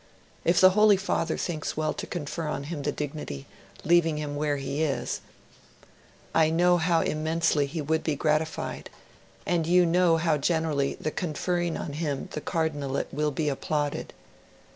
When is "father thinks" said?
0.97-1.77